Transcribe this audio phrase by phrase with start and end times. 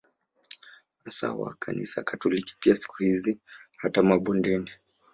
[1.05, 3.39] Hasa wa kanisa katoliki pia Siku hizi
[3.77, 4.71] hata mabondeni